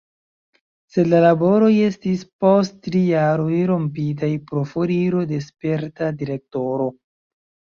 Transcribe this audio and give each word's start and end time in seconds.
Sed 0.93 1.09
la 1.09 1.19
laboroj 1.25 1.69
estis 1.87 2.23
post 2.45 2.79
tri 2.87 3.03
jaroj 3.09 3.59
rompitaj 3.73 4.31
pro 4.49 4.65
foriro 4.73 5.23
de 5.35 5.41
sperta 5.51 6.11
direktoro. 6.25 6.91